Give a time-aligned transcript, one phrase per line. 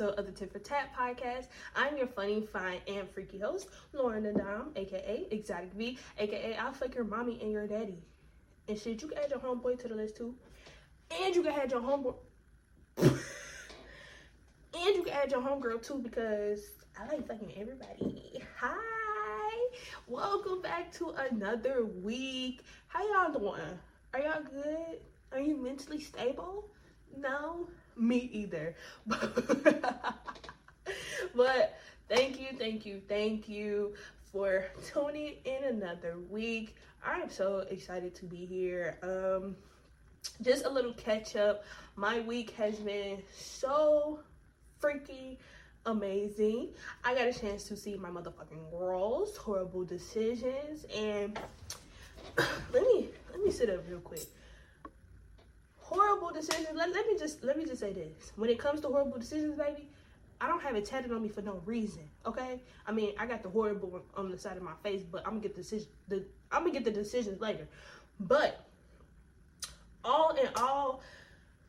[0.00, 1.48] episode of the Tit for Tat podcast.
[1.76, 6.94] I'm your funny, fine, and freaky host, Lauryn Adam, aka Exotic V, aka I'll fuck
[6.94, 7.98] your mommy and your daddy.
[8.66, 10.34] And shit, you can add your homeboy to the list too.
[11.10, 12.14] And you can add your homeboy.
[12.96, 13.12] and
[14.72, 16.62] you can add your homegirl too because
[16.98, 18.42] I like fucking everybody.
[18.58, 19.68] Hi,
[20.08, 22.62] welcome back to another week.
[22.86, 23.78] How y'all doing?
[24.14, 25.00] Are y'all good?
[25.32, 26.70] Are you mentally stable?
[27.18, 28.74] No, me either.
[31.34, 33.94] but thank you, thank you, thank you
[34.32, 36.76] for tuning in another week.
[37.04, 38.98] I am so excited to be here.
[39.02, 39.56] Um,
[40.42, 41.64] just a little catch up.
[41.96, 44.20] My week has been so
[44.78, 45.38] freaky
[45.86, 46.68] amazing.
[47.04, 51.38] I got a chance to see my motherfucking girls, Whoreible Decisions, and
[52.72, 54.26] let me let me sit up real quick
[55.90, 56.68] Whoreible Decisions.
[56.74, 58.32] Let, let me just let me just say this.
[58.36, 59.88] When it comes to Whoreible Decisions, baby,
[60.40, 62.02] I don't have it tatted on me for no reason.
[62.24, 62.60] Okay?
[62.86, 65.42] I mean, I got the horrible on the side of my face, but I'm gonna
[65.42, 65.88] get the decision.
[66.08, 67.68] The I'm gonna get the decisions later.
[68.20, 68.64] But
[70.04, 71.02] all in all,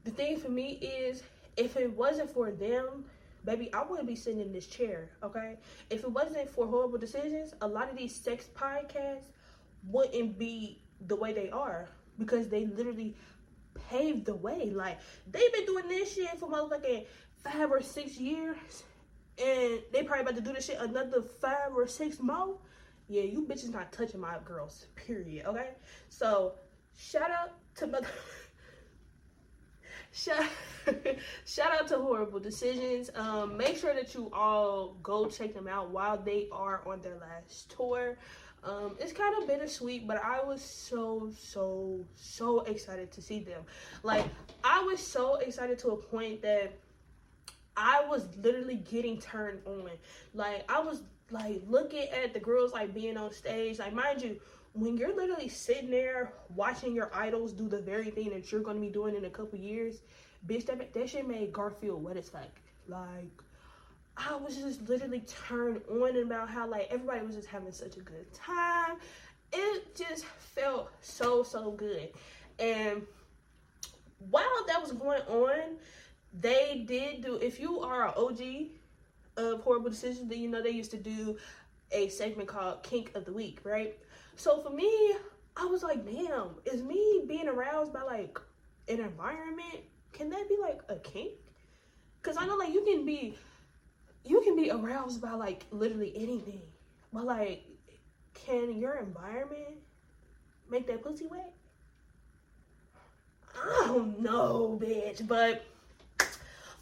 [0.04, 1.24] the thing for me is,
[1.58, 3.06] if it wasn't for them,
[3.44, 5.10] baby, I wouldn't be sitting in this chair.
[5.24, 5.58] Okay?
[5.90, 9.26] If it wasn't for Whoreible Decisions, a lot of these sex podcasts
[9.88, 13.16] wouldn't be the way they are because they literally
[13.92, 14.72] paved the way.
[14.74, 17.06] Like they've been doing this shit for motherfucking
[17.44, 18.84] five or six years,
[19.44, 22.58] and they probably about to do this shit another five or six more.
[23.08, 24.86] Yeah, you bitches not touching my girls.
[24.96, 25.46] Period.
[25.46, 25.70] Okay.
[26.10, 26.54] So
[26.98, 28.08] shout out to mother.
[30.14, 30.46] shout,
[31.46, 35.90] shout out to Whoreible Decisions um make sure that you all go check them out
[35.90, 38.18] while they are on their last tour
[38.64, 43.64] um, it's kind of bittersweet, but I was so, so, so excited to see them.
[44.04, 44.26] Like,
[44.64, 46.78] I was so excited to a point that
[47.76, 49.90] I was literally getting turned on.
[50.34, 51.02] Like, I was
[51.32, 53.80] like looking at the girls like being on stage.
[53.80, 54.40] Like, mind you,
[54.74, 58.80] when you're literally sitting there watching your idols do the very thing that you're gonna
[58.80, 60.02] be doing in a couple years,
[60.46, 62.50] bitch, that that shit made Garfield wet as fuck.
[62.88, 63.41] Like,
[64.18, 68.02] I was just literally turned on about how like everybody was just having such a
[68.02, 68.98] good time.
[69.54, 72.10] It just felt so so good.
[72.60, 73.04] And
[74.30, 75.78] while that was going on,
[76.40, 78.68] they did do if you are an OG
[79.38, 81.38] of Whoreible Decisions, then you know they used to do
[81.92, 83.98] a segment called Kink of the Week, right?
[84.36, 85.14] So for me,
[85.58, 88.38] I was like, damn, is me being aroused by like
[88.88, 89.80] an environment,
[90.14, 91.32] can that be like a kink?
[92.22, 93.36] Cause I know like you can be
[94.26, 96.62] you can be aroused by like literally anything.
[97.14, 97.64] But like,
[98.34, 99.78] can your environment
[100.70, 101.54] make that pussy wet?
[103.56, 105.28] I don't know, bitch.
[105.28, 105.66] But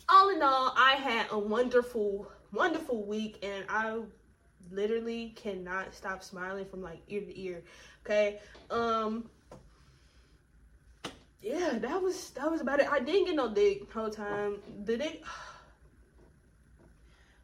[0.08, 4.00] all in all, I had a wonderful, wonderful week and I
[4.72, 7.64] literally cannot stop smiling from like ear to ear.
[8.06, 8.40] Okay.
[8.70, 9.30] Um
[11.42, 12.88] yeah, that was that was about it.
[12.92, 14.58] I didn't get no dick the whole time.
[14.84, 15.24] The dick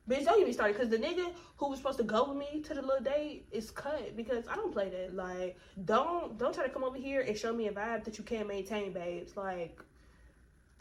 [0.07, 2.61] Bitch, don't get me started because the nigga who was supposed to go with me
[2.61, 5.15] to the little date is cut because I don't play that.
[5.15, 8.23] Like, don't don't try to come over here and show me a vibe that you
[8.23, 9.35] can't maintain, babes.
[9.35, 9.79] Like,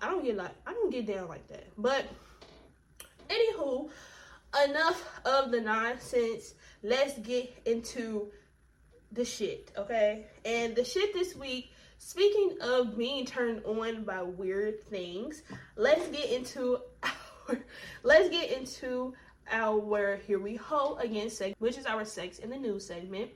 [0.02, 1.68] I don't get like I don't get down like that.
[1.78, 2.04] But
[3.30, 3.88] anywho,
[4.68, 6.54] enough of the nonsense.
[6.82, 8.30] Let's get into
[9.10, 10.26] the shit, okay?
[10.44, 11.70] And the shit this week.
[11.96, 15.42] Speaking of being turned on by weird things,
[15.76, 16.80] let's get into
[18.02, 19.14] let's get into
[19.50, 23.30] our here we ho again segment, which is our sex in the news segment.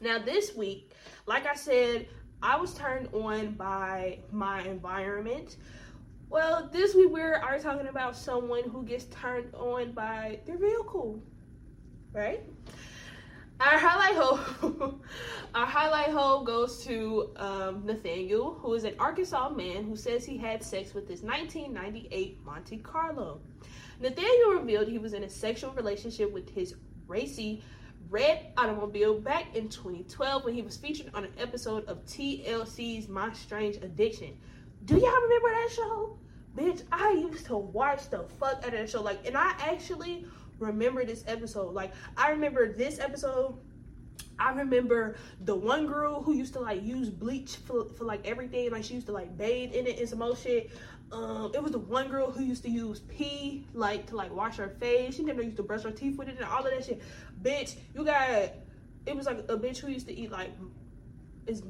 [0.00, 0.92] Now this week,
[1.26, 2.08] like I said,
[2.42, 5.56] I was turned on by my environment.
[6.28, 11.22] Well, this week we are talking about someone who gets turned on by their vehicle,
[12.12, 12.42] right?
[13.58, 15.00] Our highlight ho,
[15.54, 20.36] our highlight ho goes to um, Nathaniel, who is an Arkansas man who says he
[20.36, 23.40] had sex with his 1998 Monte Carlo.
[23.98, 26.74] Nathaniel revealed he was in a sexual relationship with his
[27.06, 27.62] racy
[28.10, 33.32] red automobile back in 2012 when he was featured on an episode of TLC's My
[33.32, 34.36] Strange Addiction.
[34.84, 36.18] Do y'all remember that show?
[36.56, 39.02] Bitch, I used to watch the fuck out of that show.
[39.02, 40.26] Like, and I actually
[40.58, 41.74] remember this episode.
[41.74, 43.58] Like I remember this episode.
[44.38, 48.70] I remember the one girl who used to like use bleach for, for like everything.
[48.70, 50.70] Like she used to like bathe in it and some old shit.
[51.12, 54.56] Um, it was the one girl who used to use pee like to like wash
[54.56, 55.16] her face.
[55.16, 57.00] She never used to brush her teeth with it and all of that shit.
[57.42, 58.28] Bitch, you got
[59.06, 60.50] it was like a bitch who used to eat like
[61.46, 61.62] is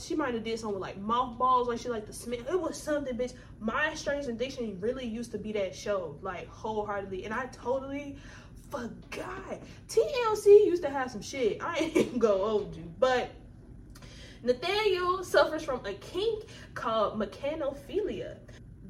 [0.00, 2.40] she might have did something with like mothballs, like she like the smell.
[2.40, 3.34] It was something, bitch.
[3.60, 8.16] My Strange Addiction really used to be that show, like wholeheartedly, and I totally
[8.70, 9.60] forgot.
[9.88, 11.58] TLC used to have some shit.
[11.62, 13.30] I ain't gonna hold you, but
[14.42, 16.44] Nathaniel suffers from a kink
[16.74, 18.36] called mechanophilia.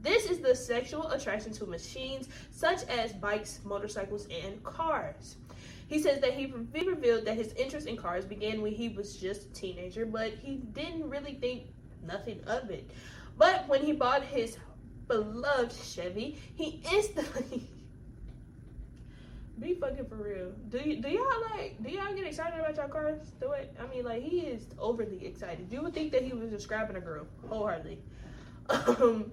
[0.02, 5.36] This is the sexual attraction to machines such as bikes, motorcycles, and cars.
[5.86, 9.48] He says that he revealed that his interest in cars began when he was just
[9.48, 11.64] a teenager, but he didn't really think
[12.06, 12.90] nothing of it.
[13.36, 14.56] But when he bought his
[15.08, 17.68] beloved Chevy, he instantly
[19.60, 20.52] be fucking for real.
[20.70, 23.32] Do you do y'all like do y'all get excited about your cars?
[23.40, 23.76] Do it.
[23.80, 25.70] I mean, like he is overly excited.
[25.70, 27.98] You would think that he was describing a girl wholeheartedly.
[28.70, 29.30] Um,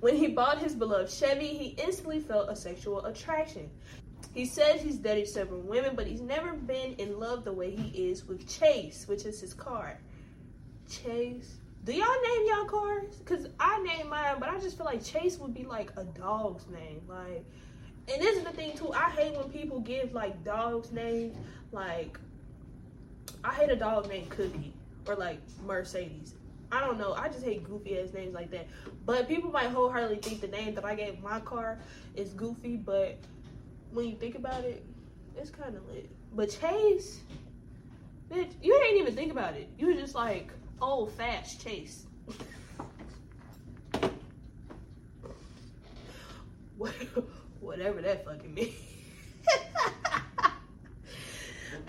[0.00, 3.70] when he bought his beloved Chevy, he instantly felt a sexual attraction.
[4.32, 8.08] He says he's dated several women, but he's never been in love the way he
[8.08, 9.98] is with Chase, which is his car.
[10.88, 11.56] Chase.
[11.84, 13.20] Do y'all name y'all cars?
[13.24, 16.66] Cause I name mine, but I just feel like Chase would be like a dog's
[16.68, 17.02] name.
[17.06, 17.44] Like,
[18.08, 18.92] and this is the thing too.
[18.92, 21.36] I hate when people give like dogs names.
[21.72, 22.18] Like,
[23.42, 24.72] I hate a dog named Cookie
[25.06, 26.34] or like Mercedes.
[26.72, 27.12] I don't know.
[27.12, 28.66] I just hate goofy ass names like that.
[29.04, 31.78] But people might wholeheartedly think the name that I gave my car
[32.16, 33.18] is goofy, but
[33.94, 34.84] when you think about it,
[35.36, 36.10] it's kind of lit.
[36.34, 37.20] But Chase,
[38.30, 39.68] bitch, you didn't even think about it.
[39.78, 40.50] You were just like,
[40.82, 42.06] oh, fast Chase.
[47.60, 48.74] Whatever that fucking means.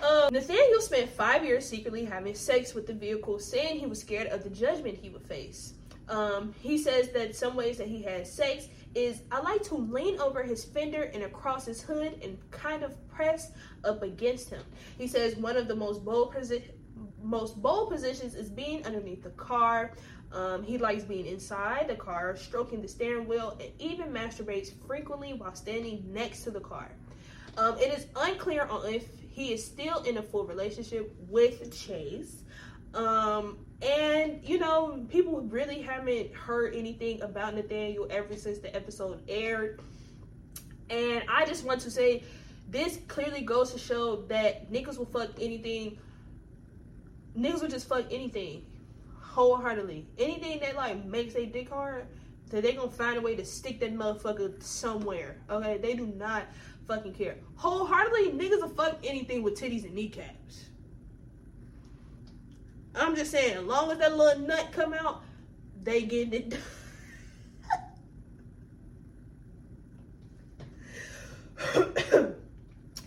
[0.07, 4.27] um, Nathaniel spent five years secretly having sex with the vehicle, saying he was scared
[4.27, 5.73] of the judgment he would face.
[6.07, 10.19] Um, he says that some ways that he had sex is I like to lean
[10.19, 13.51] over his fender and across his hood and kind of press
[13.83, 14.63] up against him.
[14.97, 16.71] He says one of the most bold posi-
[17.21, 19.91] most bold positions is being underneath the car.
[20.31, 25.33] Um, he likes being inside the car, stroking the steering wheel, and even masturbates frequently
[25.33, 26.91] while standing next to the car.
[27.57, 32.43] Um, it is unclear on if he is still in a full relationship with Chase.
[32.93, 39.21] Um, and you know, people really haven't heard anything about Nathaniel ever since the episode
[39.27, 39.79] aired.
[40.89, 42.23] And I just want to say
[42.69, 45.97] this clearly goes to show that niggas will fuck anything.
[47.37, 48.65] Niggas will just fuck anything
[49.35, 50.07] wholeheartedly.
[50.17, 52.07] Anything that like makes a dick hard,
[52.49, 55.37] that they gonna find a way to stick that motherfucker somewhere.
[55.49, 56.45] Okay, they do not
[56.87, 57.35] fucking care.
[57.55, 60.69] Wholeheartedly, niggas will fuck anything with titties and kneecaps.
[62.95, 65.23] I'm just saying, as long as that little nut come out,
[65.83, 66.59] they get it done.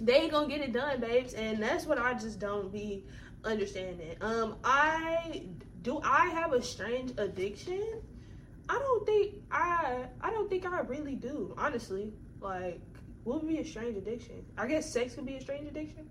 [0.00, 3.04] they gonna get it done, babes, and that's what I just don't be
[3.44, 4.16] understanding.
[4.20, 5.42] Um, I
[5.82, 8.02] do I have a strange addiction?
[8.68, 12.12] I don't think I I don't think I really do, honestly.
[12.40, 12.80] Like,
[13.24, 14.44] what would be a strange addiction?
[14.56, 16.08] I guess sex could be a strange addiction.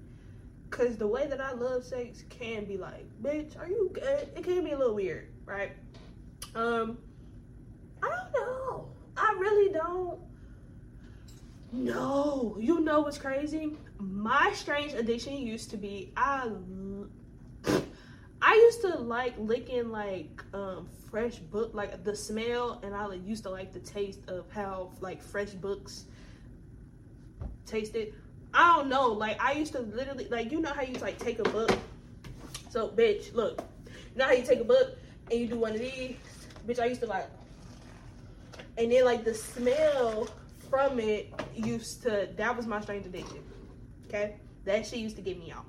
[0.69, 4.29] Cause the way that I love sex can be like, bitch, are you good?
[4.35, 5.71] It can be a little weird, right?
[6.55, 6.97] Um,
[8.03, 8.89] I don't know.
[9.15, 10.19] I really don't
[11.71, 12.57] know.
[12.59, 13.75] You know what's crazy?
[13.99, 16.49] My strange addiction used to be I
[18.41, 23.43] I used to like licking like um fresh book like the smell and I used
[23.43, 26.05] to like the taste of how like fresh books
[27.65, 28.13] tasted.
[28.53, 29.11] I don't know.
[29.11, 31.71] Like I used to literally like you know how you like take a book.
[32.69, 33.63] So bitch, look.
[33.85, 34.97] You know how you take a book
[35.31, 36.15] and you do one of these?
[36.67, 37.29] Bitch, I used to like
[38.77, 40.29] and then like the smell
[40.69, 43.43] from it used to that was my strange addiction.
[44.07, 44.35] Okay?
[44.65, 45.65] That shit used to get me off.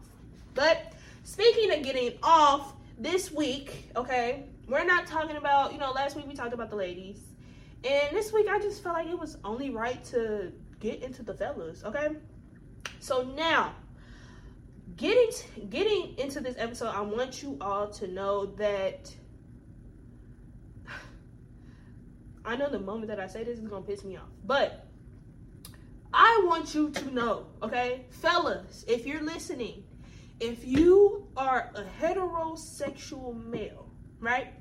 [0.54, 0.92] But
[1.24, 6.26] speaking of getting off this week, okay, we're not talking about, you know, last week
[6.26, 7.20] we talked about the ladies.
[7.84, 11.34] And this week I just felt like it was only right to get into the
[11.34, 12.08] fellas, okay?
[13.00, 13.74] So now,
[14.96, 15.30] getting
[15.70, 19.14] getting into this episode, I want you all to know that
[22.44, 24.86] I know the moment that I say this is gonna piss me off, but
[26.12, 29.84] I want you to know, okay, fellas, if you're listening,
[30.40, 34.52] if you are a heterosexual male, right?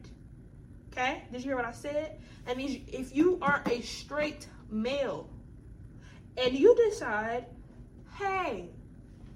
[0.91, 2.19] Okay, did you hear what I said?
[2.45, 5.29] That means if you are a straight male
[6.37, 7.45] and you decide
[8.19, 8.69] hey,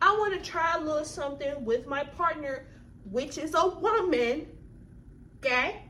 [0.02, 2.66] I want to try a little something with my partner,
[3.10, 4.48] which is a woman,
[5.38, 5.84] okay?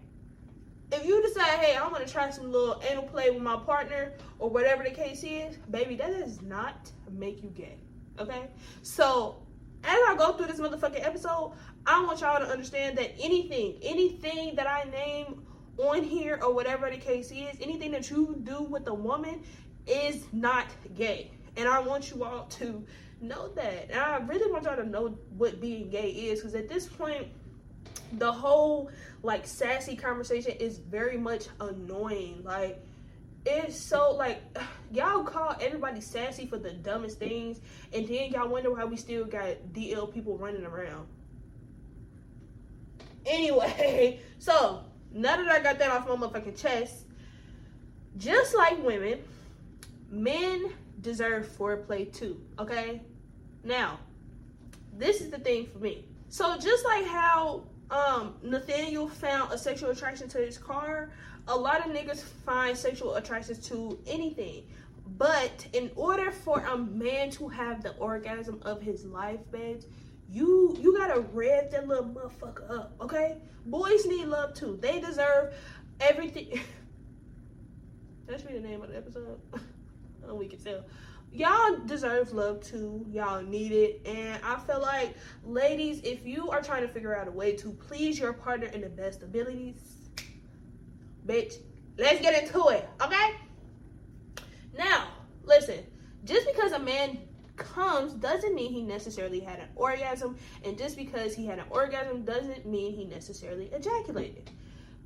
[0.92, 4.14] If you decide, hey, I want to try some little anal play with my partner
[4.40, 7.78] or whatever the case is, baby, that does not make you gay,
[8.20, 8.48] okay?
[8.82, 9.38] So,
[9.84, 11.54] as I go through this motherfucking episode,
[11.86, 15.44] I want y'all to understand that anything, anything that I name
[15.78, 19.42] on here or whatever the case is, anything that you do with a woman
[19.88, 21.32] is not gay.
[21.58, 22.84] And I want you all to
[23.22, 23.90] know that.
[23.92, 27.28] And I really want y'all to know what being gay is because at this point,
[28.14, 28.90] the whole
[29.24, 32.42] like sassy conversation is very much annoying.
[32.44, 32.84] Like,
[33.46, 34.42] it's so like
[34.92, 37.60] y'all call everybody sassy for the dumbest things,
[37.94, 41.08] and then y'all wonder why we still got DL people running around.
[43.26, 47.06] Anyway, so now that I got that off my motherfucking chest,
[48.18, 49.20] just like women,
[50.10, 53.02] men deserve foreplay too, okay?
[53.64, 54.00] Now,
[54.98, 56.06] this is the thing for me.
[56.30, 61.12] So just like how um, Nathaniel found a sexual attraction to his car,
[61.48, 64.64] a lot of niggas find sexual attractions to anything.
[65.18, 69.86] But in order for a man to have the orgasm of his life, babes,
[70.30, 73.38] you you gotta rev that little motherfucker up, okay?
[73.66, 74.80] Boys need love too.
[74.82, 75.54] They deserve
[76.00, 76.62] everything.
[78.28, 79.40] that should be the name of the episode.
[80.30, 80.86] we can tell.
[81.34, 83.06] Y'all deserve love too.
[83.10, 84.02] Y'all need it.
[84.06, 87.72] And I feel like, ladies, if you are trying to figure out a way to
[87.72, 89.78] please your partner in the best abilities,
[91.26, 91.54] bitch,
[91.98, 93.36] let's get into it, okay?
[94.78, 95.10] Now,
[95.44, 95.80] listen,
[96.26, 97.20] just because a man
[97.56, 102.24] comes doesn't mean he necessarily had an orgasm, and just because he had an orgasm
[102.24, 104.50] doesn't mean he necessarily ejaculated.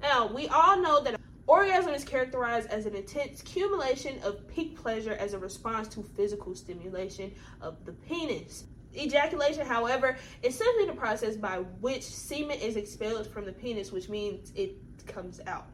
[0.01, 5.13] Now, we all know that orgasm is characterized as an intense accumulation of peak pleasure
[5.13, 8.65] as a response to physical stimulation of the penis.
[8.95, 14.09] Ejaculation, however, is simply the process by which semen is expelled from the penis, which
[14.09, 14.75] means it
[15.05, 15.67] comes out.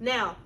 [0.00, 0.36] Now,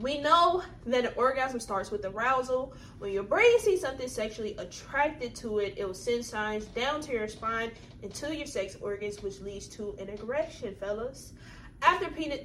[0.00, 2.74] we know that an orgasm starts with arousal.
[2.98, 7.12] When your brain sees something sexually attracted to it, it will send signs down to
[7.12, 7.70] your spine
[8.02, 11.34] and to your sex organs, which leads to an erection, fellas.
[11.82, 12.40] After penis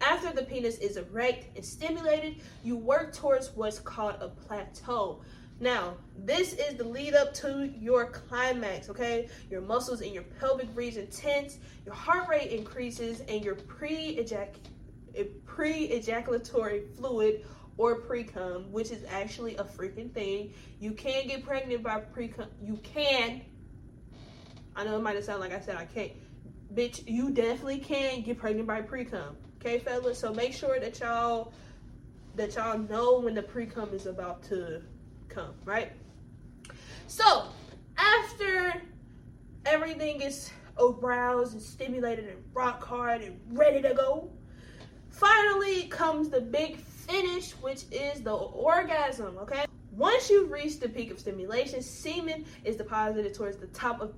[0.00, 5.22] after the penis is erect and stimulated, you work towards what's called a plateau.
[5.60, 9.28] Now, this is the lead up to your climax, okay?
[9.50, 14.18] Your muscles in your pelvic region tense, your heart rate increases, and your pre
[15.16, 17.44] eh, pre-ejaculatory fluid
[17.76, 20.52] or pre-cum, which is actually a freaking thing.
[20.78, 22.48] You can get pregnant by pre-cum.
[22.62, 23.40] You can.
[24.76, 26.12] I know it might sounded like I said I can't.
[26.72, 29.36] Bitch, you definitely can get pregnant by pre-cum.
[29.60, 30.18] Okay, fellas?
[30.18, 31.52] So make sure that y'all
[32.36, 34.80] that y'all know when the pre-cum is about to
[35.28, 35.90] come, right?
[37.08, 37.46] So,
[37.96, 38.80] after
[39.66, 44.30] everything is aroused and stimulated and rock hard and ready to go,
[45.10, 49.64] finally comes the big finish, which is the orgasm, okay?
[49.90, 54.14] Once you've reached the peak of stimulation, semen is deposited towards the top of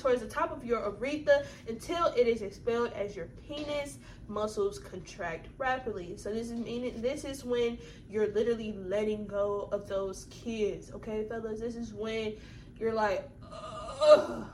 [0.00, 5.48] towards the top of your urethra until it is expelled as your penis muscles contract
[5.58, 6.16] rapidly.
[6.16, 7.78] So this is meaning this is when
[8.08, 11.60] you're literally letting go of those kids, okay, fellas?
[11.60, 12.34] This is when
[12.78, 14.46] you're like, Ugh.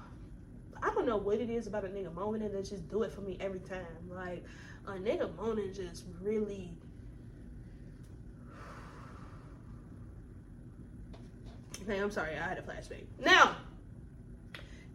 [0.82, 3.20] I don't know what it is about a nigga moaning and just do it for
[3.20, 3.86] me every time.
[4.10, 4.44] Like
[4.86, 6.72] a nigga moaning just really
[11.82, 13.04] Okay, I'm sorry, I had a flashback.
[13.18, 13.56] Now,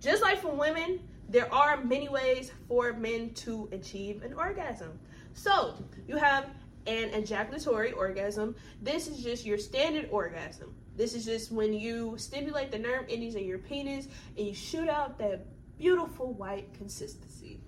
[0.01, 4.99] just like for women, there are many ways for men to achieve an orgasm.
[5.33, 5.75] So,
[6.07, 6.49] you have
[6.87, 8.55] an ejaculatory orgasm.
[8.81, 10.75] This is just your standard orgasm.
[10.97, 14.89] This is just when you stimulate the nerve endings in your penis and you shoot
[14.89, 15.45] out that
[15.77, 17.59] beautiful white consistency.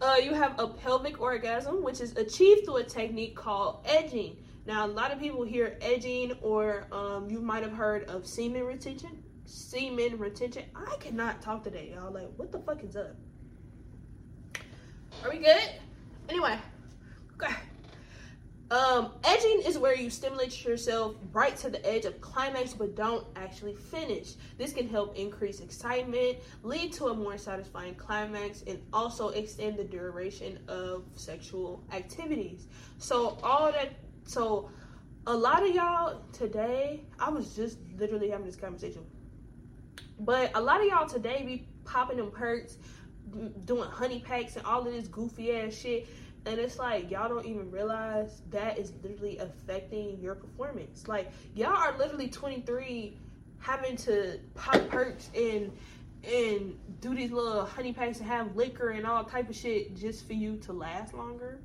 [0.00, 4.36] Uh, you have a pelvic orgasm, which is achieved through a technique called edging.
[4.66, 8.64] Now, a lot of people hear edging, or um, you might have heard of semen
[8.64, 9.23] retention.
[9.44, 10.64] Semen retention.
[10.74, 12.12] I cannot talk today, y'all.
[12.12, 13.14] Like, what the fuck is up?
[15.22, 15.62] Are we good?
[16.28, 16.58] Anyway,
[17.34, 17.54] okay.
[18.70, 23.26] Um, edging is where you stimulate yourself right to the edge of climax but don't
[23.36, 24.34] actually finish.
[24.58, 29.84] This can help increase excitement, lead to a more satisfying climax, and also extend the
[29.84, 32.66] duration of sexual activities.
[32.98, 33.92] So, all that,
[34.24, 34.70] so
[35.26, 39.04] a lot of y'all today, I was just literally having this conversation,
[40.20, 42.78] but a lot of y'all today be popping them perks,
[43.64, 46.06] doing honey packs, and all of this goofy ass shit
[46.46, 51.08] and it's like y'all don't even realize that is literally affecting your performance.
[51.08, 53.16] Like y'all are literally 23
[53.58, 55.72] having to pop perks and
[56.22, 60.26] and do these little honey packs and have liquor and all type of shit just
[60.26, 61.60] for you to last longer,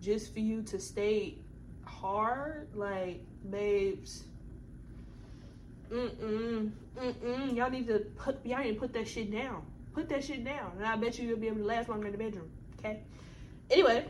[0.00, 1.36] just for you to stay
[1.84, 2.68] hard.
[2.74, 4.24] Like, babes,
[5.90, 7.56] mm mm, mm mm.
[7.56, 9.62] Y'all need to put y'all need to put that shit down.
[9.94, 12.12] put that shit down, and I bet you you'll be able to last longer in
[12.12, 12.50] the bedroom.
[12.78, 13.00] Okay.
[13.70, 14.04] Anyway,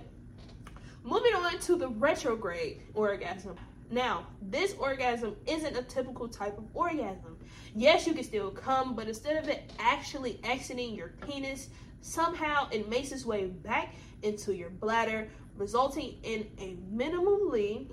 [1.05, 3.57] moving on to the retrograde orgasm.
[3.91, 7.39] Now, this orgasm isn't a typical type of orgasm.
[7.77, 11.69] Yes, you can still come, but instead of it actually exiting your penis,
[12.01, 17.87] somehow it makes its way back into your bladder, resulting in a minimally,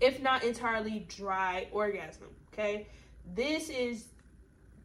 [0.00, 2.28] if not entirely, dry orgasm.
[2.58, 2.86] Okay,
[3.34, 4.06] this is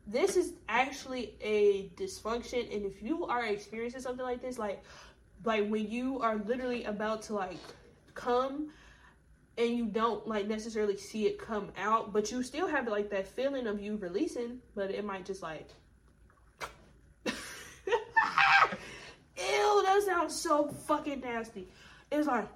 [0.06, 4.84] this is actually a dysfunction, and if you are experiencing something like this, like
[5.46, 7.58] like when you are literally about to like
[8.14, 8.72] come
[9.58, 13.26] and you don't like necessarily see it come out, but you still have like that
[13.26, 15.70] feeling of you releasing, but it might just like
[17.26, 17.34] Ew,
[19.38, 21.70] that sounds so fucking nasty.
[22.12, 22.50] It's like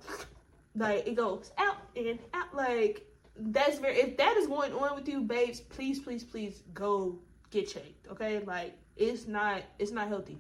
[0.76, 5.08] like it goes out and out like that's very if that is going on with
[5.08, 7.20] you, babes, please, please, please go
[7.52, 8.08] get checked.
[8.12, 8.40] Okay?
[8.40, 10.38] Like it's not it's not healthy.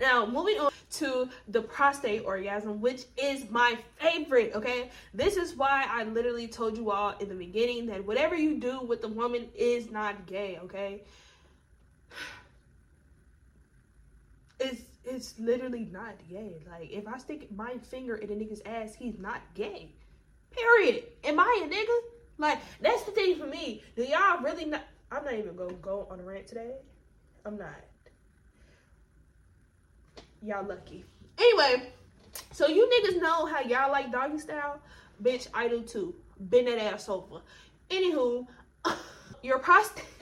[0.00, 4.90] Now, moving on to the prostate orgasm, which is my favorite, okay?
[5.12, 8.80] This is why I literally told you all in the beginning that whatever you do
[8.80, 11.02] with the woman is not gay, okay?
[14.60, 16.62] It's it's literally not gay.
[16.68, 19.92] Like if I stick my finger in a nigga's ass, he's not gay.
[20.58, 21.04] Period.
[21.24, 21.98] Am I a nigga?
[22.38, 23.82] Like that's the thing for me.
[23.96, 26.72] Do y'all really not I'm not even gonna go on a rant today.
[27.44, 27.84] I'm not
[30.42, 31.04] y'all lucky.
[31.38, 31.92] Anyway,
[32.52, 34.80] so you niggas know how y'all like doggy style?
[35.22, 36.14] Bitch, I do too.
[36.38, 37.42] Bend that ass sofa.
[37.90, 38.46] Anywho,
[39.42, 40.04] your prostate.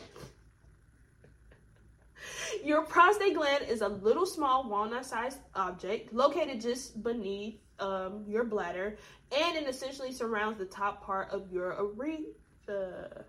[2.65, 8.97] Your prostate gland is a little small walnut-sized object located just beneath um, your bladder,
[9.37, 13.25] and it essentially surrounds the top part of your urethra.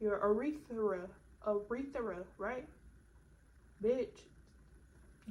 [0.00, 1.08] Your urethra,
[1.46, 2.68] urethra, right?
[3.82, 4.20] Bitch,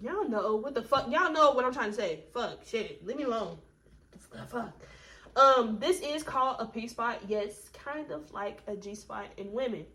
[0.01, 1.09] Y'all know what the fuck.
[1.09, 2.23] Y'all know what I'm trying to say.
[2.33, 3.05] Fuck, shit.
[3.05, 3.57] Leave me alone.
[4.47, 4.73] Fuck.
[5.35, 7.21] Um, this is called a P spot.
[7.27, 9.85] Yes, kind of like a G spot in women.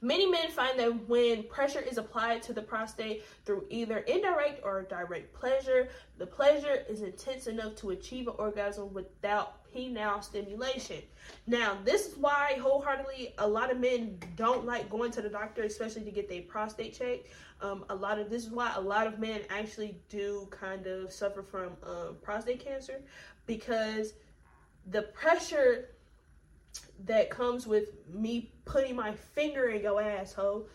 [0.00, 4.82] Many men find that when pressure is applied to the prostate through either indirect or
[4.82, 11.02] direct pleasure, the pleasure is intense enough to achieve an orgasm without penile stimulation.
[11.46, 15.62] Now, this is why wholeheartedly a lot of men don't like going to the doctor,
[15.62, 17.28] especially to get their prostate checked.
[17.60, 21.12] Um, a lot of this is why a lot of men actually do kind of
[21.12, 23.02] suffer from um, prostate cancer
[23.46, 24.14] because
[24.90, 25.90] the pressure
[27.04, 30.68] that comes with me putting my finger in your asshole,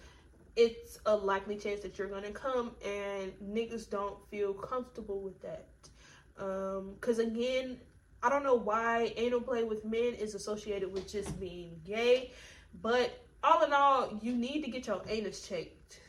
[0.55, 5.67] it's a likely chance that you're gonna come, and niggas don't feel comfortable with that.
[6.37, 7.79] Um, cause again,
[8.21, 12.31] I don't know why anal play with men is associated with just being gay,
[12.81, 15.99] but all in all, you need to get your anus checked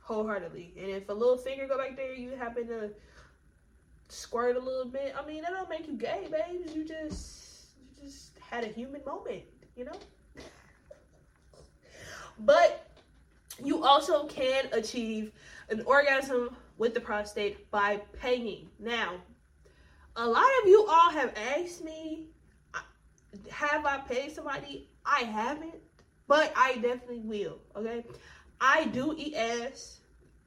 [0.00, 0.74] wholeheartedly.
[0.76, 2.90] And if a little finger go back there, you happen to
[4.08, 5.14] squirt a little bit.
[5.16, 6.74] I mean, that don't make you gay, babes.
[6.74, 9.42] You just you just had a human moment
[9.76, 9.92] you know?
[12.40, 12.90] but
[13.62, 15.32] you also can achieve
[15.68, 18.68] an orgasm with the prostate by pegging.
[18.78, 19.14] Now,
[20.16, 22.26] a lot of you all have asked me,
[23.50, 24.88] have I pegged somebody?
[25.04, 25.76] I haven't,
[26.26, 28.04] but I definitely will, okay?
[28.60, 30.00] I do eat ass.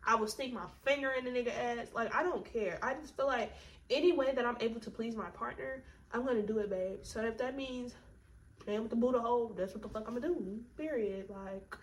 [0.03, 1.87] I will stick my finger in the nigga ass.
[1.93, 2.77] Like, I don't care.
[2.81, 3.53] I just feel like
[3.89, 6.99] any way that I'm able to please my partner, I'm gonna do it, babe.
[7.03, 7.93] So if that means
[8.59, 10.59] playing with the booty hole, that's what the fuck I'm gonna do.
[10.77, 11.29] Period.
[11.29, 11.77] Like,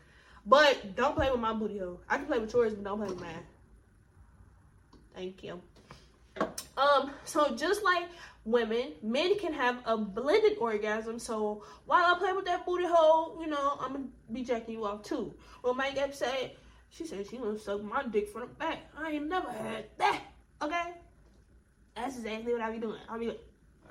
[0.47, 2.01] but don't play with my booty hole.
[2.09, 3.47] I can play with yours, but don't play with mine.
[5.15, 5.61] Thank you.
[6.77, 8.09] Um, so just like
[8.45, 11.19] women, men can have a blended orgasm.
[11.19, 14.87] So while I play with that booty hole, you know, I'm gonna be jacking you
[14.87, 15.35] off too.
[15.63, 16.57] Well, my get say,
[16.91, 18.79] she said she wanna suck my dick from the back.
[18.99, 20.21] I ain't never had that.
[20.63, 20.95] Okay,
[21.95, 23.01] that's exactly what I be doing.
[23.09, 23.37] I be,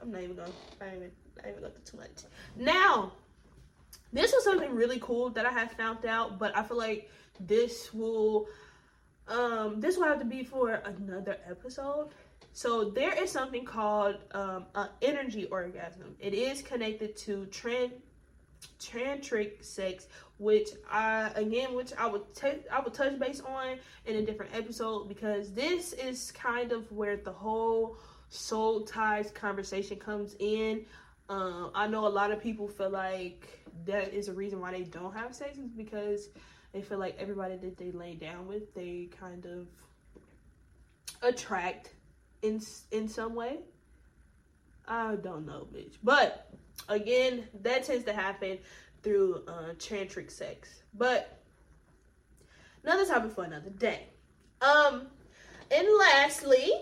[0.01, 0.49] I'm not even gonna.
[0.81, 1.11] I ain't even,
[1.43, 2.23] I even looked too much.
[2.55, 3.13] Now,
[4.13, 7.09] this was something really cool that I had found out, but I feel like
[7.39, 8.47] this will
[9.27, 12.09] um this will have to be for another episode.
[12.53, 16.15] So there is something called um an energy orgasm.
[16.19, 17.93] It is connected to trans
[18.79, 24.17] tantric sex which i again which i would take i would touch base on in
[24.17, 27.97] a different episode because this is kind of where the whole
[28.31, 30.83] soul ties conversation comes in
[31.31, 34.83] um, I know a lot of people feel like that is a reason why they
[34.83, 36.27] don't have sex is because
[36.73, 39.67] they feel like everybody that they lay down with, they kind of
[41.21, 41.91] attract
[42.41, 43.59] in in some way.
[44.85, 45.93] I don't know, bitch.
[46.03, 46.51] But
[46.89, 48.57] again, that tends to happen
[49.01, 50.83] through uh, tantric sex.
[50.93, 51.39] But
[52.83, 54.07] another topic for another day.
[54.61, 55.07] Um,
[55.71, 56.73] and lastly,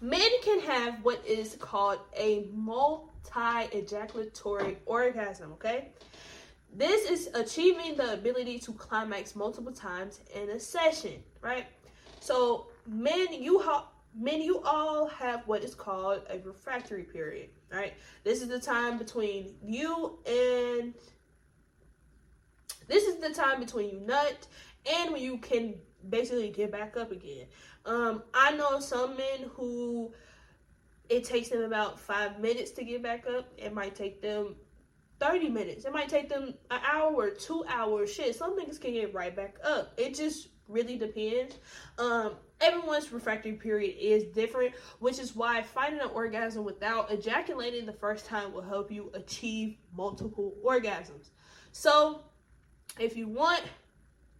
[0.00, 5.52] men can have what is called a multi-ejaculatory orgasm.
[5.52, 5.88] Okay,
[6.74, 11.22] this is achieving the ability to climax multiple times in a session.
[11.40, 11.66] Right.
[12.20, 17.50] So men, you ha- men, you all have what is called a refractory period.
[17.70, 17.94] Right.
[18.24, 20.94] This is the time between you and
[22.88, 24.46] this is the time between you nut
[24.90, 25.74] and when you can
[26.08, 27.46] basically get back up again.
[27.84, 30.12] Um, I know some men who
[31.08, 33.52] it takes them about five minutes to get back up.
[33.56, 34.56] It might take them
[35.20, 35.84] 30 minutes.
[35.84, 38.12] It might take them an hour two hours.
[38.12, 39.92] Shit, some niggas can get right back up.
[39.96, 41.58] It just really depends.
[41.98, 47.92] Um, everyone's refractory period is different, which is why finding an orgasm without ejaculating the
[47.92, 51.30] first time will help you achieve multiple orgasms.
[51.72, 52.22] So,
[52.98, 53.62] if you want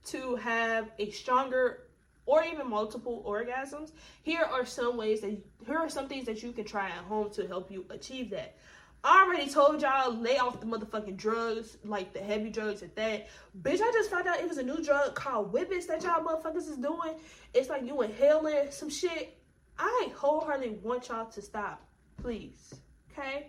[0.06, 1.84] to have a stronger
[2.26, 5.30] or even multiple orgasms, here are some ways that
[5.66, 8.56] here are some things that you can try at home to help you achieve that.
[9.04, 13.28] I already told y'all lay off the motherfucking drugs, like the heavy drugs and that.
[13.60, 16.68] Bitch, I just found out it was a new drug called Whippets that y'all motherfuckers
[16.68, 17.14] is doing.
[17.52, 19.36] It's like you inhaling some shit.
[19.76, 21.82] I wholeheartedly want y'all to stop,
[22.22, 22.74] please.
[23.10, 23.48] Okay?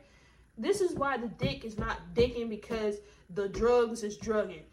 [0.58, 2.98] This is why the dick is not dicking because
[3.30, 4.64] the drugs is drugging.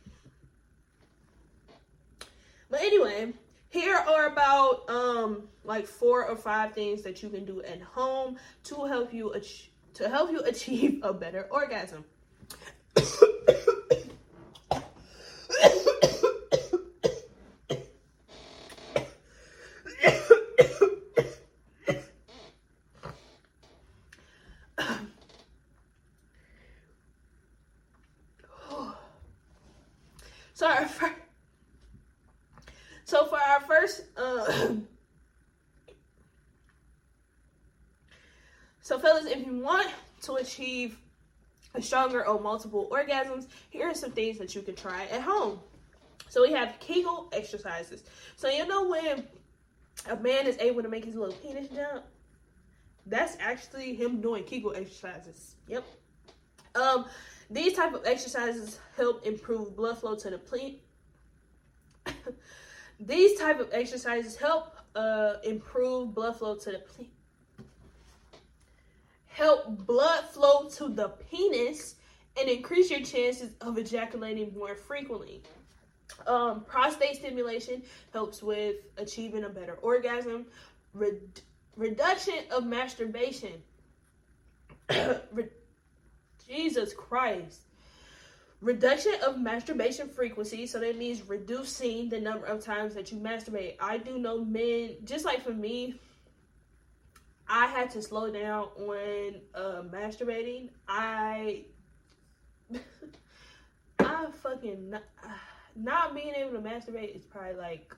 [2.70, 3.32] But anyway,
[3.68, 8.36] here are about um like four or five things that you can do at home
[8.64, 12.04] to help you ach- to help you achieve a better orgasm.
[30.54, 31.14] so our first,
[34.16, 34.70] uh,
[38.90, 39.88] So, fellas, if you want
[40.22, 40.98] to achieve
[41.74, 45.60] a stronger or multiple orgasms, here are some things that you can try at home.
[46.28, 48.02] So, we have Kegel exercises.
[48.34, 49.28] So, you know when
[50.08, 52.02] a man is able to make his little penis jump?
[53.06, 55.54] That's actually him doing Kegel exercises.
[55.68, 55.84] Yep.
[56.74, 57.06] Um,
[57.48, 60.80] these type of exercises help improve blood flow to the ple-
[63.00, 66.82] These type of exercises help uh, improve blood flow to the
[69.26, 71.94] help blood flow to the penis
[72.38, 75.42] and increase your chances of ejaculating more frequently.
[76.26, 77.82] Um, prostate stimulation
[78.12, 80.46] helps with achieving a better orgasm.
[80.92, 81.40] Red-
[81.76, 83.62] reduction of masturbation.
[84.90, 85.48] Re-
[86.46, 87.62] Jesus Christ.
[88.60, 93.76] Reduction of masturbation frequency, so that means reducing the number of times that you masturbate.
[93.80, 95.98] I do know men, just like for me,
[97.48, 100.68] I had to slow down on uh, masturbating.
[100.86, 101.62] I,
[103.98, 105.04] I fucking not,
[105.74, 107.96] not being able to masturbate is probably like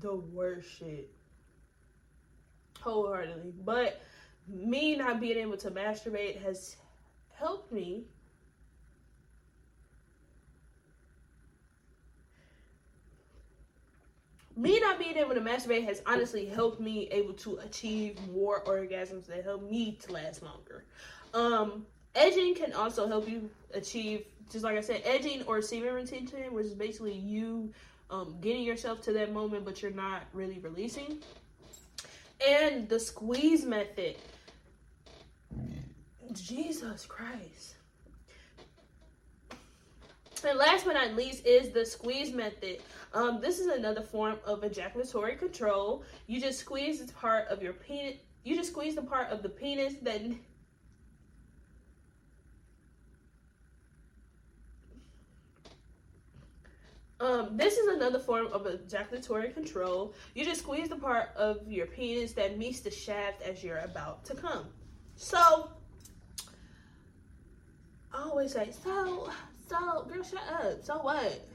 [0.00, 1.10] the worst shit,
[2.80, 3.54] wholeheartedly.
[3.64, 4.02] But
[4.46, 6.76] me not being able to masturbate has
[7.32, 8.04] helped me
[14.56, 19.26] me not being able to masturbate has honestly helped me able to achieve more orgasms
[19.26, 20.84] that help me to last longer.
[21.34, 26.54] Um, edging can also help you achieve, just like I said, edging or semen retention,
[26.54, 27.72] which is basically you
[28.08, 31.18] um, getting yourself to that moment, but you're not really releasing.
[32.46, 34.16] And the squeeze method.
[36.32, 37.75] Jesus Christ.
[40.44, 42.78] And last but not least is the squeeze method.
[43.14, 46.04] Um, this is another form of ejaculatory control.
[46.26, 48.16] You just squeeze the part of your penis.
[48.44, 50.20] You just squeeze the part of the penis that.
[57.18, 60.14] Um, this is another form of ejaculatory control.
[60.34, 64.24] You just squeeze the part of your penis that meets the shaft as you're about
[64.26, 64.66] to come.
[65.16, 65.70] So,
[68.12, 69.30] I always say, so,
[69.66, 70.84] so, girl, shut up.
[70.84, 71.48] So what?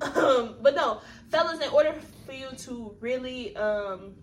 [0.00, 1.94] Um, but no, fellas, in order
[2.26, 4.14] for you to really um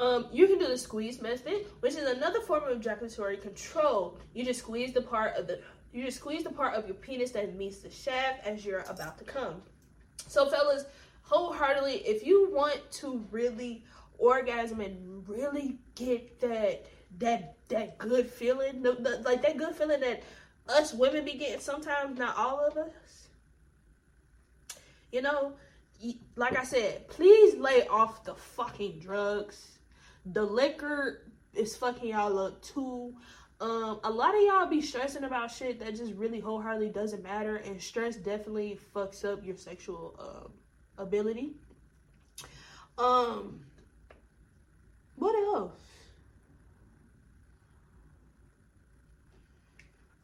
[0.00, 4.16] Um, you can do the squeeze method, which is another form of ejaculatory control.
[4.32, 5.60] You just squeeze the part of the
[5.92, 9.18] you just squeeze the part of your penis that meets the shaft as you're about
[9.18, 9.62] to come.
[10.28, 10.84] So, fellas,
[11.28, 13.84] wholeheartedly, if you want to really
[14.18, 16.86] orgasm and really get that
[17.18, 20.22] that that good feeling, the, the, like that good feeling that
[20.68, 23.28] us women be getting sometimes, not all of us.
[25.12, 25.54] You know,
[26.36, 29.78] like I said, please lay off the fucking drugs.
[30.26, 31.22] The liquor
[31.54, 33.14] is fucking y'all up too.
[33.60, 37.56] Um, a lot of y'all be stressing about shit that just really wholeheartedly doesn't matter,
[37.56, 40.48] and stress definitely fucks up your sexual uh,
[40.98, 41.52] ability.
[42.98, 43.60] Um,
[45.16, 45.72] what else?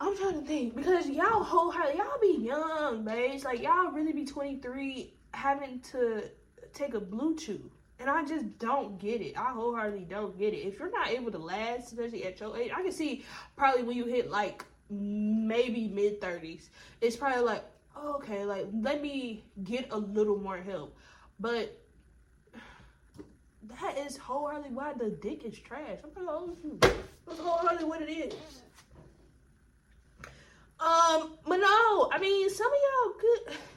[0.01, 3.45] I'm trying to think because y'all wholeheartedly y'all be young, babes.
[3.45, 6.25] Like y'all really be 23 having to
[6.75, 7.37] take a blue.
[8.01, 9.39] And I just don't get it.
[9.39, 10.59] I wholeheartedly don't get it.
[10.59, 13.25] If you're not able to last, especially at your age, I can see
[13.57, 16.69] probably when you hit like maybe mid 30s,
[17.01, 17.65] it's probably like,
[17.97, 20.97] oh, okay, like let me get a little more help.
[21.41, 21.81] But
[23.81, 25.99] that is wholeheartedly why the dick is trash.
[26.03, 26.57] I'm like, oh,
[27.27, 28.35] that's wholeheartedly what it is.
[30.81, 33.57] Um, but no, I mean, some of y'all good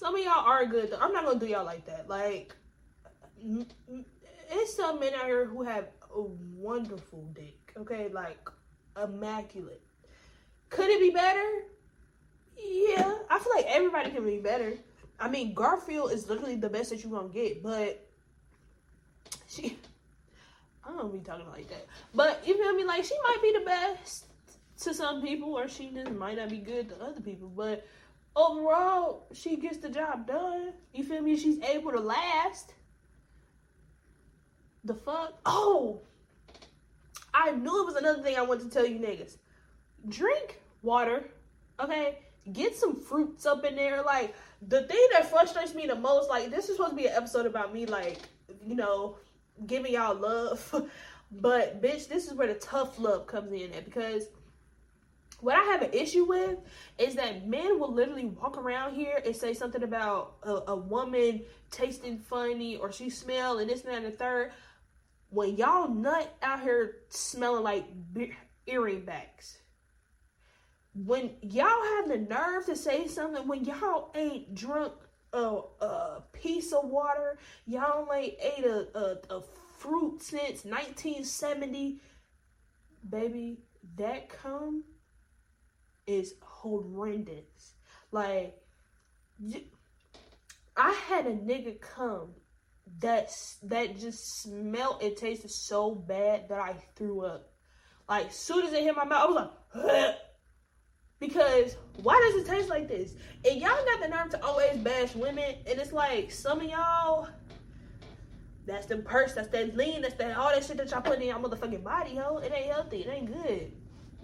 [0.00, 0.90] some of y'all are good.
[0.90, 0.98] Though.
[0.98, 2.08] I'm not gonna do y'all like that.
[2.08, 2.54] Like,
[4.50, 7.72] it's some men out here who have a wonderful dick.
[7.76, 8.48] Okay, like
[9.00, 9.82] immaculate.
[10.70, 11.64] Could it be better?
[12.56, 14.74] Yeah, I feel like everybody can be better.
[15.18, 18.06] I mean, Garfield is literally the best that you're gonna get, but
[19.48, 19.76] she.
[20.82, 22.84] I don't be talking like that, but you feel me?
[22.84, 24.26] Like she might be the best
[24.82, 27.86] to some people, or she just might not be good to other people, but
[28.34, 30.72] overall, she gets the job done.
[30.94, 31.36] You feel me?
[31.36, 32.72] She's able to last.
[34.84, 35.38] The fuck?
[35.44, 36.00] Oh,
[37.34, 39.36] I knew it was another thing I wanted to tell you niggas.
[40.08, 41.24] Drink water,
[41.78, 42.18] okay?
[42.52, 44.02] Get some fruits up in there.
[44.02, 44.34] Like,
[44.66, 47.46] the thing that frustrates me the most, like, this is supposed to be an episode
[47.46, 48.18] about me, like,
[48.66, 49.16] you know,
[49.66, 50.88] giving y'all love.
[51.32, 54.28] but, bitch, this is where the tough love comes in at because
[55.40, 56.58] what I have an issue with
[56.98, 61.42] is that men will literally walk around here and say something about a, a woman
[61.70, 64.52] tasting funny or she smell and this and that and the third.
[65.30, 67.86] When y'all nut out here smelling like
[68.66, 69.58] earring backs.
[71.06, 74.92] When y'all have the nerve to say something when y'all ain't drunk
[75.32, 79.42] a, a piece of water, y'all ain't ate a, a, a
[79.78, 82.00] fruit since 1970,
[83.08, 83.58] baby,
[83.96, 84.84] that come
[86.06, 87.74] is horrendous.
[88.12, 88.56] Like,
[90.76, 92.34] I had a nigga come
[92.98, 93.32] that
[93.62, 97.52] that just smelled it tasted so bad that I threw up.
[98.08, 99.50] Like, soon as it hit my mouth, I was
[99.84, 100.16] like,
[101.20, 103.12] because why does it taste like this?
[103.48, 107.28] And y'all got the nerve to always bash women, and it's like some of y'all.
[108.66, 111.28] That's the purse, that's that lean, that's that all that shit that y'all put in
[111.28, 112.38] your motherfucking body, ho.
[112.38, 113.72] It ain't healthy, it ain't good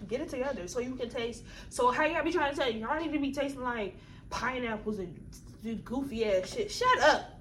[0.07, 1.43] get it together so you can taste.
[1.69, 2.81] So how y'all be trying to tell you?
[2.81, 3.97] Y'all need to be tasting like
[4.29, 5.15] pineapples and
[5.83, 6.71] goofy ass shit.
[6.71, 7.39] Shut up.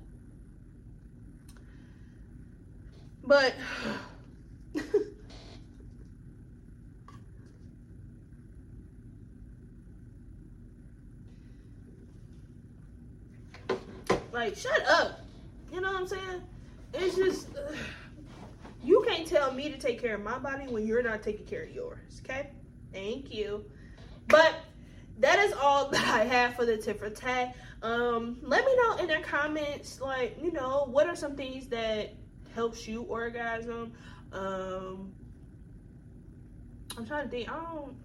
[3.24, 3.54] But
[14.36, 15.20] like shut up.
[15.72, 16.42] You know what I'm saying?
[16.94, 17.48] It's just.
[17.56, 17.72] Uh,
[18.84, 21.64] you can't tell me to take care of my body when you're not taking care
[21.64, 22.50] of yours, okay?
[22.92, 23.64] Thank you.
[24.28, 24.54] But
[25.18, 27.56] that is all that I have for the tit for tat.
[27.82, 32.14] Um, let me know in the comments, like, you know, what are some things that
[32.54, 33.92] helps you orgasm?
[34.32, 35.12] Um,
[36.96, 37.50] I'm trying to think.
[37.50, 37.96] I don't.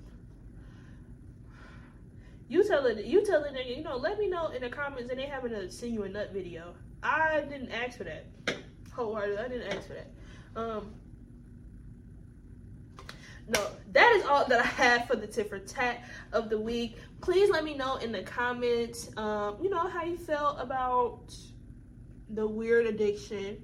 [2.51, 3.05] You tell it.
[3.05, 3.65] You tell it.
[3.65, 3.95] You know.
[3.95, 5.09] Let me know in the comments.
[5.09, 6.73] And they having to send you a nut video.
[7.01, 8.25] I didn't ask for that.
[8.91, 10.11] Wholeheartedly, I didn't ask for that.
[10.57, 10.91] Um,
[13.47, 16.97] no, that is all that I have for the tit for tat of the week.
[17.21, 21.33] Please let me know in the comments, um, you know, how you felt about
[22.31, 23.63] the weird addiction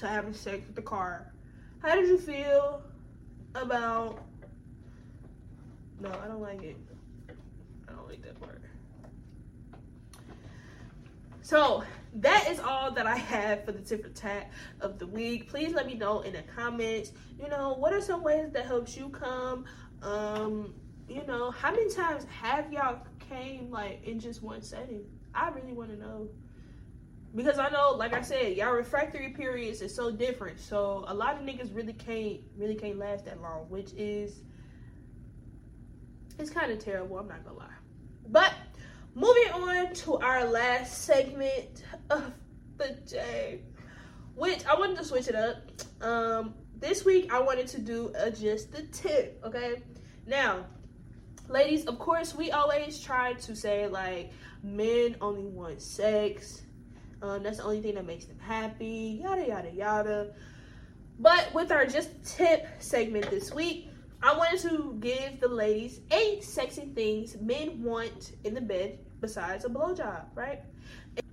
[0.00, 1.32] to having sex with the car.
[1.80, 2.82] How did you feel
[3.54, 4.22] about?
[5.98, 6.76] No, I don't like it.
[8.28, 8.60] That part.
[11.40, 11.82] So
[12.16, 15.48] that is all that I have for the tip tat of the week.
[15.48, 18.96] Please let me know in the comments, you know, what are some ways that helps
[18.96, 19.64] you come?
[20.02, 20.74] Um,
[21.08, 22.98] you know, how many times have y'all
[23.30, 25.04] came like in just one setting?
[25.34, 26.28] I really want to know.
[27.34, 30.60] Because I know, like I said, y'all refractory periods is so different.
[30.60, 34.42] So a lot of niggas really can't really can't last that long, which is
[36.38, 37.77] it's kind of terrible, I'm not gonna lie.
[38.30, 38.52] But
[39.18, 42.32] Moving on to our last segment of
[42.76, 43.62] the day,
[44.36, 45.56] Which I wanted to switch it up.
[46.00, 49.40] Um, this week I wanted to do a just the tip.
[49.44, 49.82] Okay,
[50.24, 50.66] now,
[51.48, 54.30] ladies, of course we always try to say like
[54.62, 56.62] men only want sex.
[57.20, 59.18] Um, that's the only thing that makes them happy.
[59.20, 60.32] Yada yada yada.
[61.18, 63.87] But with our just tip segment this week,
[64.22, 69.64] I wanted to give the ladies eight sexy things men want in the bed besides
[69.64, 70.62] a blowjob, right?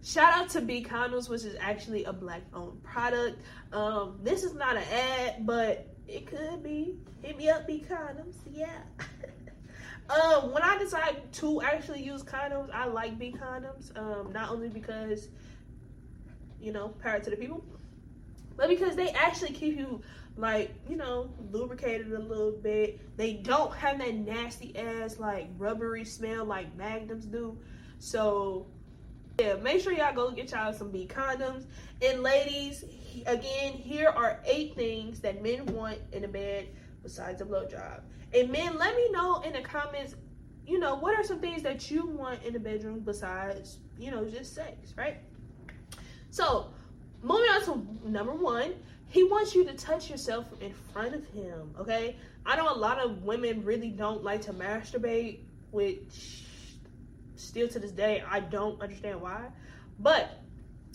[0.04, 3.42] Shout out to B Condoms, which is actually a black owned product.
[3.74, 6.96] Um, this is not an ad, but it could be.
[7.22, 8.36] Hit me up, B Condoms.
[8.52, 8.82] Yeah.
[10.10, 13.98] um, when I decide to actually use condoms, I like B Condoms.
[13.98, 15.30] Um, not only because,
[16.62, 17.64] you know, power to the people,
[18.58, 20.02] but because they actually keep you
[20.38, 23.00] like you know lubricated a little bit.
[23.18, 27.58] They don't have that nasty ass like rubbery smell like magnums do.
[28.00, 28.68] So
[29.40, 31.66] yeah make sure y'all go get y'all some b condoms.
[32.02, 32.84] And ladies
[33.26, 36.68] again here are eight things that men want in a bed
[37.02, 38.02] besides a blowjob.
[38.34, 40.16] And men let me know in the comments
[40.68, 44.26] you know what are some things that you want in the bedroom besides you know
[44.26, 45.18] just sex right?
[46.30, 46.72] So
[47.22, 48.74] moving on to number one
[49.16, 52.18] he wants you to touch yourself in front of him, okay?
[52.46, 55.40] I know a lot of women really don't like to masturbate,
[55.72, 56.44] which
[57.38, 59.46] still to this day I don't understand why.
[60.00, 60.44] But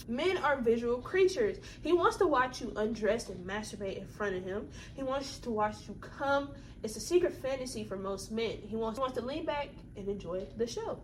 [0.07, 1.61] men are visual creatures.
[1.81, 4.69] He wants to watch you undress and masturbate in front of him.
[4.95, 6.51] He wants to watch you come.
[6.83, 8.59] It's a secret fantasy for most men.
[8.67, 11.01] He wants, he wants to lean back and enjoy the show.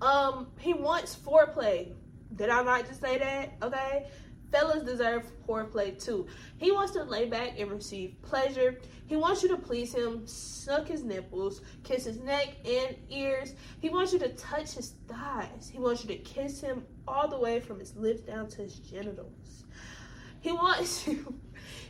[0.00, 1.92] Um, he wants foreplay.
[2.34, 3.52] Did I not just say that?
[3.62, 4.06] Okay.
[4.50, 6.26] Fellas deserve foreplay too.
[6.58, 8.80] He wants to lay back and receive pleasure.
[9.06, 13.54] He wants you to please him, suck his nipples, kiss his neck and ears.
[13.80, 15.68] He wants you to touch his thighs.
[15.72, 18.78] He wants you to kiss him all the way from his lips down to his
[18.78, 19.64] genitals.
[20.40, 21.40] He wants you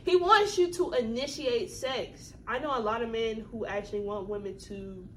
[0.03, 2.33] he wants you to initiate sex.
[2.47, 5.07] I know a lot of men who actually want women to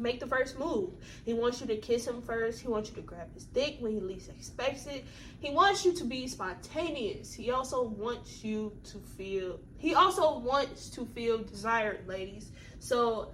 [0.00, 0.90] make the first move.
[1.24, 2.60] He wants you to kiss him first.
[2.60, 5.04] He wants you to grab his dick when he least expects it.
[5.40, 7.32] He wants you to be spontaneous.
[7.32, 12.50] He also wants you to feel he also wants to feel desired, ladies.
[12.78, 13.32] So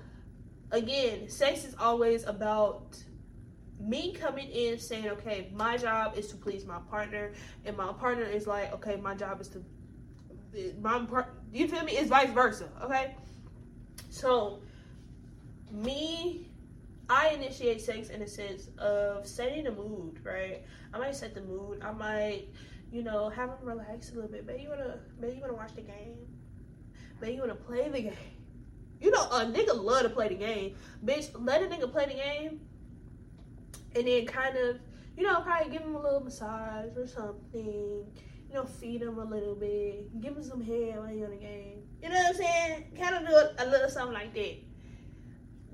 [0.70, 3.02] again, sex is always about
[3.78, 7.32] me coming in saying, okay, my job is to please my partner,
[7.64, 9.62] and my partner is like, okay, my job is to
[10.80, 11.34] my part.
[11.52, 11.92] You feel me?
[11.92, 12.68] It's vice versa.
[12.82, 13.14] Okay,
[14.08, 14.62] so
[15.70, 16.45] me
[17.08, 20.64] I initiate sex in a sense of setting the mood, right?
[20.92, 21.82] I might set the mood.
[21.82, 22.48] I might,
[22.90, 24.44] you know, have them relax a little bit.
[24.46, 26.16] Maybe you wanna, maybe you wanna watch the game.
[27.20, 28.12] Maybe you wanna play the game.
[29.00, 30.74] You know, a nigga love to play the game.
[31.04, 32.60] Bitch, let a nigga play the game,
[33.94, 34.78] and then kind of,
[35.16, 38.06] you know, probably give him a little massage or something.
[38.48, 40.18] You know, feed him a little bit.
[40.20, 41.82] Give him some hair while you're on the game.
[42.02, 42.84] You know what I'm saying?
[42.98, 44.56] Kind of do a, a little something like that.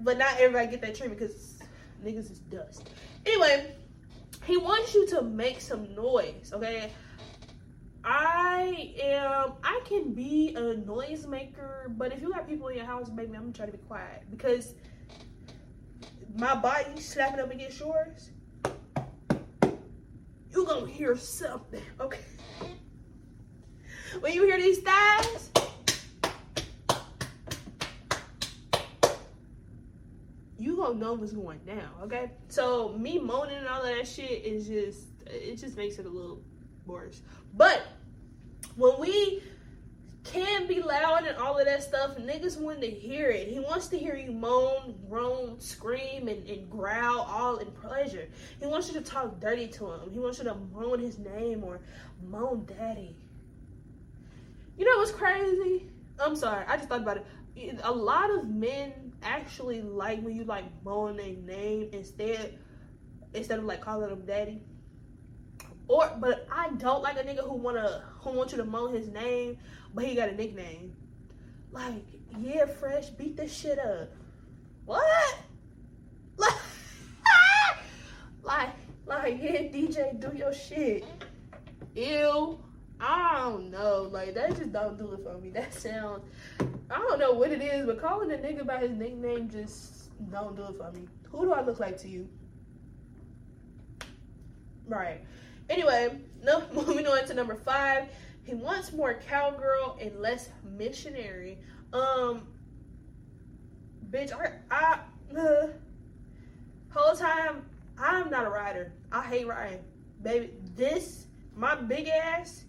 [0.03, 1.59] But not everybody get that treatment because
[2.05, 2.91] niggas is dust.
[3.25, 3.75] Anyway,
[4.45, 6.91] he wants you to make some noise, okay?
[8.05, 12.87] I am I can be a noise maker, but if you got people in your
[12.87, 14.75] house, baby, I'm gonna try to be quiet because
[16.37, 18.31] my body slapping up against yours,
[20.51, 22.19] you gonna hear something, okay?
[24.21, 25.51] When you hear these thighs,
[30.62, 32.31] you gonna know what's going down, okay?
[32.48, 36.09] So me moaning and all of that shit is just it just makes it a
[36.09, 36.40] little
[36.87, 37.22] worse.
[37.55, 37.83] But
[38.77, 39.42] when we
[40.25, 43.48] can be loud and all of that stuff, niggas want to hear it.
[43.48, 48.29] He wants to hear you moan, groan, scream, and, and growl all in pleasure.
[48.61, 50.12] He wants you to talk dirty to him.
[50.12, 51.81] He wants you to moan his name or
[52.25, 53.16] moan daddy.
[54.79, 55.90] You know what's crazy?
[56.20, 57.16] I'm sorry, I just thought about
[57.57, 57.81] it.
[57.83, 62.58] A lot of men actually like when you like moan their name instead
[63.35, 64.62] instead of like calling them daddy.
[65.88, 69.08] Or but I don't like a nigga who wanna who wants you to moan his
[69.08, 69.58] name,
[69.94, 70.96] but he got a nickname.
[71.70, 72.04] Like,
[72.38, 74.10] yeah, fresh, beat this shit up.
[74.85, 75.38] What?
[76.37, 76.54] Like,
[78.42, 78.70] like,
[79.06, 81.04] like, yeah, DJ, do your shit.
[81.94, 82.58] Ew.
[83.00, 84.08] I don't know.
[84.12, 85.50] Like that just don't do it for me.
[85.50, 86.23] That sounds
[86.90, 90.56] I don't know what it is, but calling a nigga by his nickname just don't
[90.56, 91.06] do it for me.
[91.30, 92.28] Who do I look like to you?
[94.87, 95.20] Right.
[95.70, 98.08] Anyway, no moving on to number five.
[98.44, 101.58] He wants more cowgirl and less missionary.
[101.92, 102.46] Um
[104.10, 104.98] bitch, I I
[105.38, 105.68] uh,
[106.90, 107.64] whole time
[107.98, 108.92] I'm not a rider.
[109.10, 109.80] I hate riding.
[110.22, 112.64] baby, this my big ass,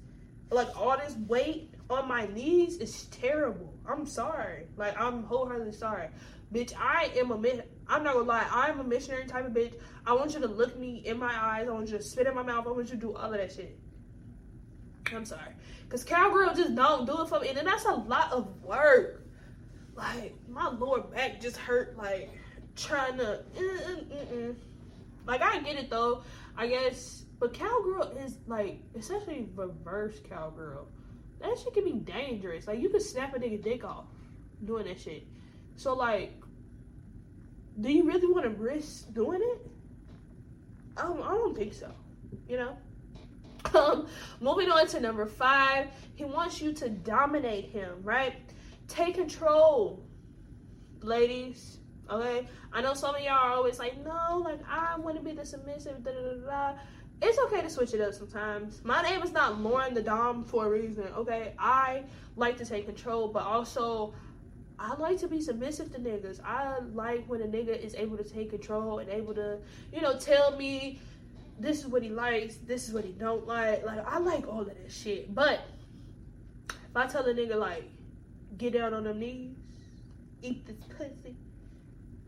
[0.49, 3.72] like all this weight on my knees is terrible.
[3.87, 4.67] I'm sorry.
[4.77, 6.09] Like I'm wholeheartedly sorry.
[6.53, 7.35] Bitch, I am a
[7.87, 9.73] I'm not gonna lie, I'm a missionary type of bitch.
[10.05, 12.35] I want you to look me in my eyes, I want you to spit in
[12.35, 13.77] my mouth, I want you to do all of that shit.
[15.13, 15.51] I'm sorry.
[15.89, 17.49] Cause cowgirl just don't do it for me.
[17.49, 19.25] And that's a lot of work.
[19.95, 22.31] Like my lower back just hurt like
[22.75, 24.55] trying to mm-mm-mm.
[25.27, 26.23] like I get it though.
[26.57, 30.87] I guess but cowgirl is like essentially reverse cowgirl.
[31.43, 32.65] That shit can be dangerous.
[32.67, 34.05] Like you could snap a nigga dick off
[34.63, 35.27] doing that shit.
[35.75, 36.33] So like
[37.79, 39.67] do you really want to risk doing it?
[40.95, 41.91] Don't, I don't think so.
[42.47, 42.77] You know?
[43.73, 44.07] Um,
[44.41, 48.35] moving on to number five, he wants you to dominate him, right?
[48.87, 50.03] Take control,
[51.01, 51.77] ladies.
[52.11, 55.31] Okay, I know some of y'all are always like, no, like I want to be
[55.31, 56.03] the submissive.
[56.03, 56.79] Da, da, da, da.
[57.21, 58.83] It's okay to switch it up sometimes.
[58.83, 61.05] My name is not Lauryn the Dom for a reason.
[61.15, 62.03] Okay, I
[62.35, 64.13] like to take control, but also
[64.79, 66.43] I like to be submissive to niggas.
[66.43, 69.59] I like when a nigga is able to take control and able to,
[69.93, 70.99] you know, tell me
[71.59, 73.85] this is what he likes, this is what he don't like.
[73.85, 75.33] Like I like all of that shit.
[75.33, 75.61] But
[76.67, 77.89] if I tell a nigga like,
[78.57, 79.55] get down on them knees,
[80.41, 81.37] eat this pussy,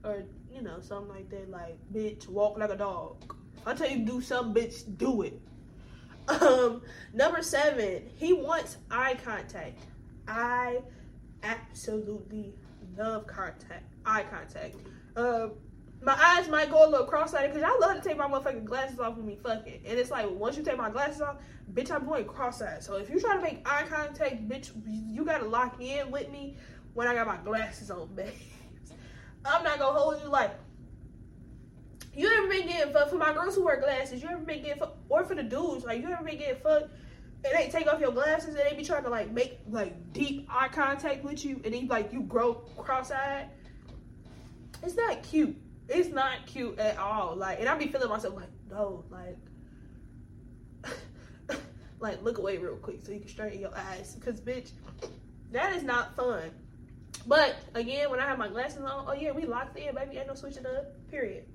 [0.04, 3.36] or you know, something like that, like bitch, walk like a dog.
[3.66, 5.42] I tell you do some bitch, do it.
[6.28, 6.82] Um,
[7.14, 9.80] number seven, he wants eye contact.
[10.28, 10.82] I
[11.44, 12.54] absolutely
[12.98, 14.76] love contact, eye contact.
[15.16, 15.54] Um,
[16.02, 19.00] my eyes might go a little cross-eyed because I love to take my motherfucking glasses
[19.00, 19.82] off when me fucking.
[19.86, 21.38] And it's like once you take my glasses off,
[21.74, 22.84] bitch, I'm going cross-eyed.
[22.84, 26.58] So if you try to make eye contact, bitch, you gotta lock in with me
[26.94, 28.32] when I got my glasses on, babes.
[29.44, 30.52] I'm not gonna hold you like.
[32.16, 34.22] You ever been getting fucked for my girls who wear glasses?
[34.22, 35.86] You ever been getting fucked, or for the dudes?
[35.86, 36.90] Like you ever been getting fucked
[37.44, 40.48] and they take off your glasses and they be trying to like make like deep
[40.50, 43.50] eye contact with you, and then like you grow cross-eyed.
[44.84, 45.56] It's not cute
[45.88, 47.36] it's not cute at all.
[47.36, 49.38] Like, and I be feeling myself like, no, like,
[52.00, 54.72] like look away real quick so you can straighten your eyes, cause bitch,
[55.52, 56.52] that is not fun.
[57.28, 60.18] But again, when I have my glasses on, oh yeah, we locked in, baby.
[60.18, 60.86] Ain't no switching up.
[61.10, 61.46] Period.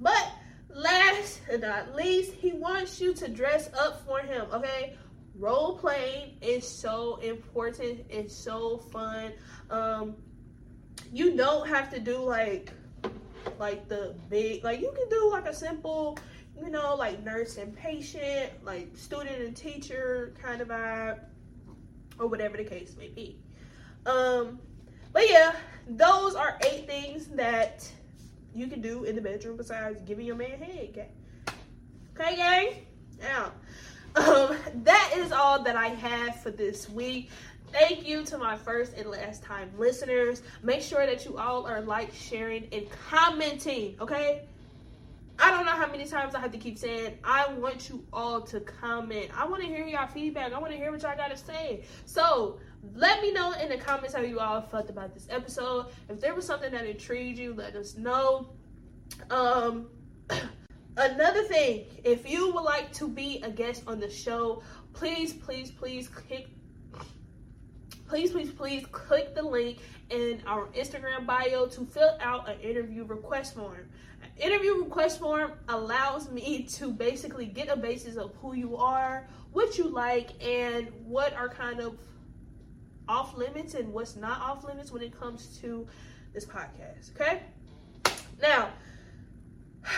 [0.00, 0.32] But
[0.68, 4.46] last but not least, he wants you to dress up for him.
[4.52, 4.96] Okay,
[5.38, 8.04] role playing is so important.
[8.08, 9.32] It's so fun.
[9.70, 10.16] Um,
[11.12, 12.72] you don't have to do like
[13.58, 16.18] like the big like you can do like a simple
[16.60, 21.20] you know like nurse and patient like student and teacher kind of vibe
[22.18, 23.38] or whatever the case may be
[24.06, 24.58] um
[25.12, 25.54] but yeah
[25.88, 27.88] those are eight things that
[28.54, 31.08] you can do in the bedroom besides giving your man head okay
[32.18, 32.86] okay gang
[33.20, 33.52] now
[34.16, 37.30] um that is all that i have for this week
[37.74, 40.42] Thank you to my first and last time listeners.
[40.62, 44.42] Make sure that you all are like, sharing, and commenting, okay?
[45.40, 48.42] I don't know how many times I have to keep saying, I want you all
[48.42, 49.30] to comment.
[49.36, 50.52] I want to hear y'all feedback.
[50.52, 51.82] I want to hear what y'all got to say.
[52.04, 52.60] So
[52.94, 55.86] let me know in the comments how you all felt about this episode.
[56.08, 58.50] If there was something that intrigued you, let us know.
[59.30, 59.88] Um,
[60.96, 64.62] another thing, if you would like to be a guest on the show,
[64.92, 66.48] please, please, please click
[68.06, 69.78] please, please, please click the link
[70.10, 73.88] in our Instagram bio to fill out an interview request form.
[74.22, 79.26] An interview request form allows me to basically get a basis of who you are,
[79.52, 81.98] what you like, and what are kind of
[83.08, 85.86] off limits and what's not off limits when it comes to
[86.32, 87.14] this podcast.
[87.14, 87.42] Okay?
[88.40, 88.70] Now,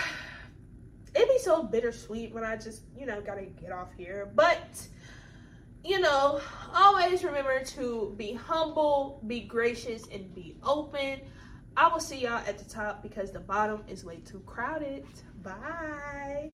[1.14, 4.30] it'd be so bittersweet when I just, you know, gotta get off here.
[4.34, 4.86] But
[5.86, 6.40] you know,
[6.74, 11.20] always remember to be humble, be gracious, and be open.
[11.76, 15.07] I will see y'all at the top because the bottom is way too crowded.
[15.42, 16.44] Bye.